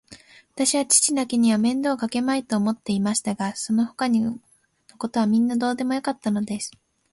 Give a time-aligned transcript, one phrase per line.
[0.09, 0.17] わ
[0.55, 4.39] たしは父にだけは面倒をかけまいと思っていましたが、そのほかの
[4.97, 6.71] ことはみんなどうでもよかったのです。